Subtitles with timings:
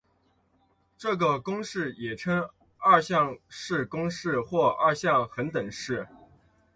[0.97, 6.07] 这个公式也称二项式公式或二项恒等式。